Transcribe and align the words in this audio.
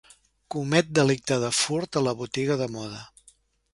Comet 0.55 0.89
delicte 1.01 1.37
de 1.45 1.51
furt 1.59 1.99
a 2.01 2.03
la 2.07 2.17
botiga 2.23 2.57
de 2.63 2.69
moda. 2.77 3.07